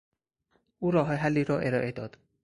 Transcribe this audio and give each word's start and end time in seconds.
او 0.79 0.91
راه 0.91 1.13
حلی 1.15 1.43
را 1.43 1.59
ارائه 1.59 1.91
داد. 1.91 2.17